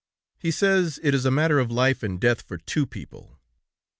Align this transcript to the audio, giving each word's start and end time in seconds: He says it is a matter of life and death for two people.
He 0.39 0.49
says 0.49 0.99
it 1.03 1.13
is 1.13 1.25
a 1.25 1.29
matter 1.29 1.59
of 1.59 1.69
life 1.69 2.01
and 2.01 2.19
death 2.19 2.41
for 2.41 2.57
two 2.57 2.87
people. 2.87 3.39